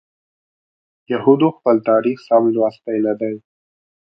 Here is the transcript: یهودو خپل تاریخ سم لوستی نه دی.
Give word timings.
یهودو 1.11 1.47
خپل 1.57 1.75
تاریخ 1.89 2.17
سم 2.27 2.43
لوستی 2.53 2.97
نه 3.05 3.13
دی. 3.19 3.35